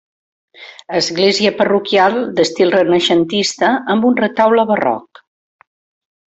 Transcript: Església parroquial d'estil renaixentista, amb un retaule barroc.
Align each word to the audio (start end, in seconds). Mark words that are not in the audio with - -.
Església 0.99 1.51
parroquial 1.59 2.17
d'estil 2.41 2.73
renaixentista, 2.77 3.71
amb 3.97 4.11
un 4.13 4.19
retaule 4.25 4.69
barroc. 4.75 5.25